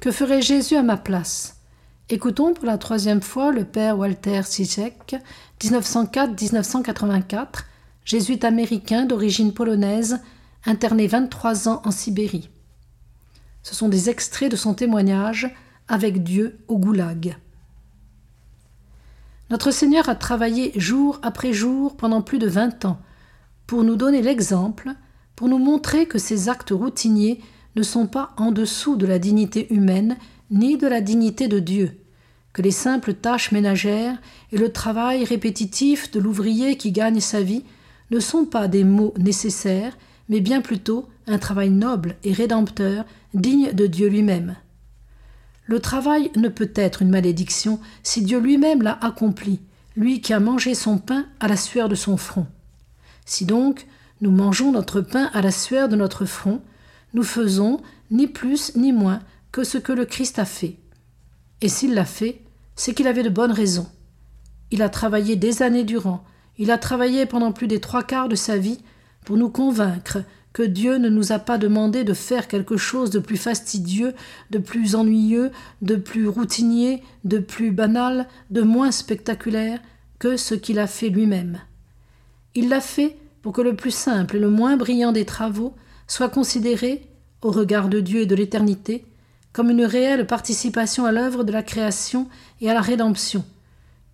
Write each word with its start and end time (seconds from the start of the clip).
Que 0.00 0.12
ferait 0.12 0.42
Jésus 0.42 0.76
à 0.76 0.84
ma 0.84 0.96
place? 0.96 1.56
Écoutons 2.08 2.54
pour 2.54 2.66
la 2.66 2.78
troisième 2.78 3.20
fois 3.20 3.50
le 3.50 3.64
père 3.64 3.98
Walter 3.98 4.42
Sisek, 4.44 5.16
1904-1984, 5.60 7.64
jésuite 8.04 8.44
américain 8.44 9.06
d'origine 9.06 9.52
polonaise, 9.52 10.20
interné 10.64 11.08
23 11.08 11.68
ans 11.68 11.82
en 11.84 11.90
Sibérie. 11.90 12.48
Ce 13.64 13.74
sont 13.74 13.88
des 13.88 14.08
extraits 14.08 14.52
de 14.52 14.56
son 14.56 14.72
témoignage 14.72 15.52
avec 15.88 16.22
Dieu 16.22 16.60
au 16.68 16.78
goulag. 16.78 17.36
Notre 19.50 19.72
Seigneur 19.72 20.08
a 20.08 20.14
travaillé 20.14 20.70
jour 20.76 21.18
après 21.22 21.52
jour 21.52 21.96
pendant 21.96 22.22
plus 22.22 22.38
de 22.38 22.46
vingt 22.46 22.84
ans 22.84 23.00
pour 23.66 23.82
nous 23.82 23.96
donner 23.96 24.22
l'exemple, 24.22 24.90
pour 25.34 25.48
nous 25.48 25.58
montrer 25.58 26.06
que 26.06 26.18
ces 26.18 26.48
actes 26.48 26.70
routiniers 26.70 27.42
ne 27.78 27.82
sont 27.84 28.06
pas 28.06 28.32
en 28.36 28.50
dessous 28.50 28.96
de 28.96 29.06
la 29.06 29.18
dignité 29.18 29.72
humaine 29.72 30.16
ni 30.50 30.76
de 30.76 30.88
la 30.88 31.00
dignité 31.00 31.46
de 31.46 31.60
Dieu, 31.60 31.96
que 32.52 32.62
les 32.62 32.72
simples 32.72 33.14
tâches 33.14 33.52
ménagères 33.52 34.18
et 34.50 34.58
le 34.58 34.72
travail 34.72 35.24
répétitif 35.24 36.10
de 36.10 36.18
l'ouvrier 36.18 36.76
qui 36.76 36.90
gagne 36.90 37.20
sa 37.20 37.40
vie 37.40 37.64
ne 38.10 38.18
sont 38.18 38.46
pas 38.46 38.66
des 38.66 38.82
mots 38.82 39.14
nécessaires, 39.18 39.96
mais 40.28 40.40
bien 40.40 40.60
plutôt 40.60 41.08
un 41.26 41.38
travail 41.38 41.70
noble 41.70 42.16
et 42.24 42.32
rédempteur, 42.32 43.04
digne 43.34 43.72
de 43.72 43.86
Dieu 43.86 44.08
lui-même. 44.08 44.56
Le 45.66 45.78
travail 45.78 46.30
ne 46.34 46.48
peut 46.48 46.72
être 46.74 47.02
une 47.02 47.10
malédiction 47.10 47.78
si 48.02 48.22
Dieu 48.22 48.40
lui-même 48.40 48.82
l'a 48.82 48.98
accompli, 49.02 49.60
lui 49.96 50.20
qui 50.20 50.32
a 50.32 50.40
mangé 50.40 50.74
son 50.74 50.98
pain 50.98 51.26
à 51.38 51.46
la 51.46 51.56
sueur 51.56 51.88
de 51.88 51.94
son 51.94 52.16
front. 52.16 52.46
Si 53.24 53.44
donc 53.44 53.86
nous 54.20 54.32
mangeons 54.32 54.72
notre 54.72 55.00
pain 55.00 55.30
à 55.34 55.42
la 55.42 55.52
sueur 55.52 55.88
de 55.88 55.96
notre 55.96 56.24
front, 56.24 56.62
nous 57.14 57.22
faisons 57.22 57.80
ni 58.10 58.26
plus 58.26 58.76
ni 58.76 58.92
moins 58.92 59.20
que 59.52 59.64
ce 59.64 59.78
que 59.78 59.92
le 59.92 60.04
Christ 60.04 60.38
a 60.38 60.44
fait. 60.44 60.76
Et 61.60 61.68
s'il 61.68 61.94
l'a 61.94 62.04
fait, 62.04 62.42
c'est 62.76 62.94
qu'il 62.94 63.08
avait 63.08 63.22
de 63.22 63.28
bonnes 63.28 63.52
raisons. 63.52 63.88
Il 64.70 64.82
a 64.82 64.88
travaillé 64.88 65.36
des 65.36 65.62
années 65.62 65.84
durant, 65.84 66.24
il 66.58 66.70
a 66.70 66.78
travaillé 66.78 67.26
pendant 67.26 67.52
plus 67.52 67.68
des 67.68 67.80
trois 67.80 68.02
quarts 68.02 68.28
de 68.28 68.34
sa 68.34 68.58
vie 68.58 68.78
pour 69.24 69.36
nous 69.36 69.48
convaincre 69.48 70.18
que 70.52 70.62
Dieu 70.62 70.98
ne 70.98 71.08
nous 71.08 71.32
a 71.32 71.38
pas 71.38 71.58
demandé 71.58 72.04
de 72.04 72.14
faire 72.14 72.48
quelque 72.48 72.76
chose 72.76 73.10
de 73.10 73.18
plus 73.18 73.36
fastidieux, 73.36 74.14
de 74.50 74.58
plus 74.58 74.94
ennuyeux, 74.94 75.52
de 75.82 75.96
plus 75.96 76.26
routinier, 76.26 77.02
de 77.24 77.38
plus 77.38 77.70
banal, 77.70 78.26
de 78.50 78.62
moins 78.62 78.90
spectaculaire 78.90 79.78
que 80.18 80.36
ce 80.36 80.54
qu'il 80.54 80.78
a 80.78 80.86
fait 80.86 81.10
lui-même. 81.10 81.60
Il 82.54 82.68
l'a 82.68 82.80
fait 82.80 83.16
pour 83.42 83.52
que 83.52 83.62
le 83.62 83.76
plus 83.76 83.94
simple 83.94 84.36
et 84.36 84.40
le 84.40 84.50
moins 84.50 84.76
brillant 84.76 85.12
des 85.12 85.24
travaux 85.24 85.74
soit 86.08 86.30
considéré, 86.30 87.06
au 87.42 87.52
regard 87.52 87.88
de 87.88 88.00
Dieu 88.00 88.22
et 88.22 88.26
de 88.26 88.34
l'éternité, 88.34 89.04
comme 89.52 89.70
une 89.70 89.84
réelle 89.84 90.26
participation 90.26 91.04
à 91.04 91.12
l'œuvre 91.12 91.44
de 91.44 91.52
la 91.52 91.62
création 91.62 92.28
et 92.60 92.68
à 92.68 92.74
la 92.74 92.80
rédemption, 92.80 93.44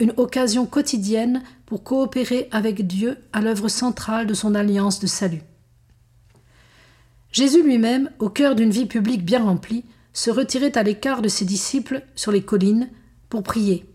une 0.00 0.12
occasion 0.16 0.66
quotidienne 0.66 1.42
pour 1.66 1.84
coopérer 1.84 2.48
avec 2.50 2.86
Dieu 2.86 3.18
à 3.32 3.40
l'œuvre 3.40 3.68
centrale 3.68 4.26
de 4.26 4.34
son 4.34 4.54
alliance 4.54 4.98
de 4.98 5.06
salut. 5.06 5.42
Jésus 7.30 7.62
lui-même, 7.62 8.10
au 8.18 8.28
cœur 8.28 8.54
d'une 8.54 8.70
vie 8.70 8.86
publique 8.86 9.24
bien 9.24 9.42
remplie, 9.42 9.84
se 10.12 10.30
retirait 10.30 10.76
à 10.76 10.82
l'écart 10.82 11.22
de 11.22 11.28
ses 11.28 11.44
disciples 11.44 12.02
sur 12.14 12.32
les 12.32 12.42
collines 12.42 12.90
pour 13.30 13.42
prier. 13.42 13.86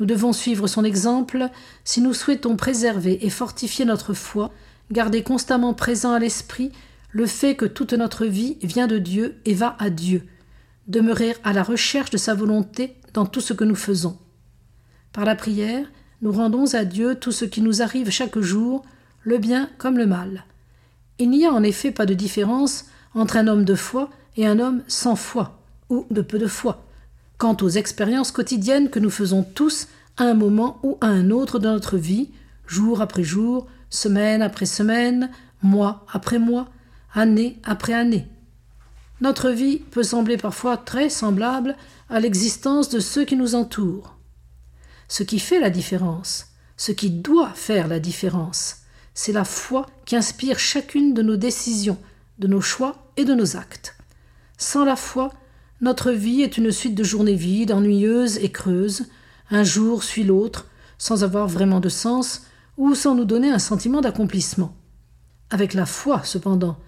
Nous 0.00 0.06
devons 0.06 0.32
suivre 0.32 0.66
son 0.66 0.84
exemple 0.84 1.48
si 1.84 2.00
nous 2.00 2.14
souhaitons 2.14 2.56
préserver 2.56 3.24
et 3.26 3.30
fortifier 3.30 3.84
notre 3.84 4.14
foi, 4.14 4.52
garder 4.90 5.22
constamment 5.22 5.74
présent 5.74 6.12
à 6.12 6.18
l'esprit 6.18 6.72
le 7.18 7.26
fait 7.26 7.56
que 7.56 7.64
toute 7.64 7.94
notre 7.94 8.26
vie 8.26 8.58
vient 8.62 8.86
de 8.86 8.98
Dieu 8.98 9.40
et 9.44 9.52
va 9.52 9.74
à 9.80 9.90
Dieu, 9.90 10.22
demeurer 10.86 11.34
à 11.42 11.52
la 11.52 11.64
recherche 11.64 12.10
de 12.10 12.16
sa 12.16 12.32
volonté 12.32 12.94
dans 13.12 13.26
tout 13.26 13.40
ce 13.40 13.52
que 13.52 13.64
nous 13.64 13.74
faisons. 13.74 14.16
Par 15.12 15.24
la 15.24 15.34
prière, 15.34 15.84
nous 16.22 16.30
rendons 16.30 16.76
à 16.76 16.84
Dieu 16.84 17.16
tout 17.16 17.32
ce 17.32 17.44
qui 17.44 17.60
nous 17.60 17.82
arrive 17.82 18.10
chaque 18.10 18.38
jour, 18.38 18.84
le 19.24 19.38
bien 19.38 19.68
comme 19.78 19.98
le 19.98 20.06
mal. 20.06 20.44
Il 21.18 21.30
n'y 21.30 21.44
a 21.44 21.52
en 21.52 21.64
effet 21.64 21.90
pas 21.90 22.06
de 22.06 22.14
différence 22.14 22.86
entre 23.14 23.36
un 23.36 23.48
homme 23.48 23.64
de 23.64 23.74
foi 23.74 24.10
et 24.36 24.46
un 24.46 24.60
homme 24.60 24.84
sans 24.86 25.16
foi, 25.16 25.60
ou 25.88 26.06
de 26.12 26.22
peu 26.22 26.38
de 26.38 26.46
foi, 26.46 26.86
quant 27.36 27.56
aux 27.62 27.68
expériences 27.68 28.30
quotidiennes 28.30 28.90
que 28.90 29.00
nous 29.00 29.10
faisons 29.10 29.42
tous 29.42 29.88
à 30.18 30.22
un 30.22 30.34
moment 30.34 30.78
ou 30.84 30.98
à 31.00 31.08
un 31.08 31.32
autre 31.32 31.58
de 31.58 31.66
notre 31.66 31.96
vie, 31.96 32.30
jour 32.68 33.00
après 33.00 33.24
jour, 33.24 33.66
semaine 33.90 34.40
après 34.40 34.66
semaine, 34.66 35.30
mois 35.62 36.06
après 36.12 36.38
mois, 36.38 36.68
année 37.14 37.58
après 37.64 37.94
année. 37.94 38.26
Notre 39.20 39.50
vie 39.50 39.78
peut 39.78 40.02
sembler 40.02 40.36
parfois 40.36 40.76
très 40.76 41.08
semblable 41.08 41.76
à 42.08 42.20
l'existence 42.20 42.88
de 42.88 43.00
ceux 43.00 43.24
qui 43.24 43.36
nous 43.36 43.54
entourent. 43.54 44.16
Ce 45.08 45.22
qui 45.22 45.38
fait 45.38 45.60
la 45.60 45.70
différence, 45.70 46.48
ce 46.76 46.92
qui 46.92 47.10
doit 47.10 47.52
faire 47.54 47.88
la 47.88 47.98
différence, 47.98 48.82
c'est 49.14 49.32
la 49.32 49.44
foi 49.44 49.86
qui 50.04 50.16
inspire 50.16 50.58
chacune 50.58 51.14
de 51.14 51.22
nos 51.22 51.36
décisions, 51.36 51.98
de 52.38 52.46
nos 52.46 52.60
choix 52.60 53.10
et 53.16 53.24
de 53.24 53.34
nos 53.34 53.56
actes. 53.56 53.96
Sans 54.58 54.84
la 54.84 54.96
foi, 54.96 55.32
notre 55.80 56.12
vie 56.12 56.42
est 56.42 56.58
une 56.58 56.70
suite 56.70 56.94
de 56.94 57.04
journées 57.04 57.34
vides, 57.34 57.72
ennuyeuses 57.72 58.38
et 58.38 58.50
creuses. 58.52 59.06
Un 59.50 59.64
jour 59.64 60.04
suit 60.04 60.24
l'autre, 60.24 60.66
sans 60.98 61.24
avoir 61.24 61.48
vraiment 61.48 61.80
de 61.80 61.88
sens 61.88 62.42
ou 62.76 62.94
sans 62.94 63.14
nous 63.14 63.24
donner 63.24 63.50
un 63.50 63.58
sentiment 63.58 64.00
d'accomplissement. 64.00 64.76
Avec 65.50 65.74
la 65.74 65.86
foi, 65.86 66.22
cependant, 66.24 66.78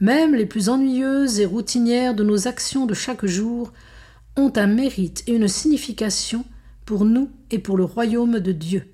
même 0.00 0.34
les 0.34 0.46
plus 0.46 0.68
ennuyeuses 0.68 1.40
et 1.40 1.46
routinières 1.46 2.14
de 2.14 2.24
nos 2.24 2.48
actions 2.48 2.86
de 2.86 2.94
chaque 2.94 3.26
jour 3.26 3.72
ont 4.36 4.52
un 4.56 4.66
mérite 4.66 5.22
et 5.26 5.32
une 5.32 5.48
signification 5.48 6.44
pour 6.86 7.04
nous 7.04 7.30
et 7.50 7.58
pour 7.58 7.76
le 7.76 7.84
royaume 7.84 8.40
de 8.40 8.52
Dieu. 8.52 8.84